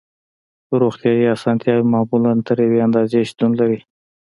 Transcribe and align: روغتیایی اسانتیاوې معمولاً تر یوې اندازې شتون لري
روغتیایی 0.81 1.25
اسانتیاوې 1.35 1.85
معمولاً 1.93 2.33
تر 2.47 2.57
یوې 2.65 2.79
اندازې 2.87 3.19
شتون 3.29 3.51
لري 3.59 3.79